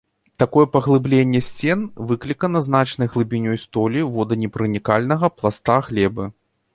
[0.43, 6.25] Такое паглыбленне сцен выклікана значнай глыбінёй столі воданепранікальнага пласта глебы.